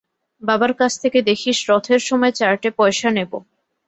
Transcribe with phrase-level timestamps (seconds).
[0.41, 3.37] বাবার কাছ থেকে দেখিস রথের সময় চারটে পয়সা নেবো।